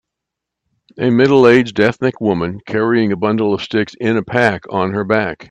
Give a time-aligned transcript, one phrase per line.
[0.97, 5.37] A middleaged ethnic woman carrying a bundle of sticks in a pack on her back.